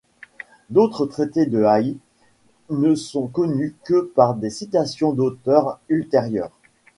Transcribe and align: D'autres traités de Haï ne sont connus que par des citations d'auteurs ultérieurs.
D'autres 0.71 1.05
traités 1.05 1.45
de 1.45 1.61
Haï 1.61 1.95
ne 2.71 2.95
sont 2.95 3.27
connus 3.27 3.75
que 3.85 4.09
par 4.15 4.33
des 4.33 4.49
citations 4.49 5.13
d'auteurs 5.13 5.79
ultérieurs. 5.89 6.57